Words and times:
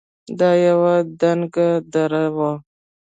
دا 0.39 0.49
يوه 0.67 0.95
تنگه 1.19 1.69
دره 1.93 2.23
وه. 2.35 2.51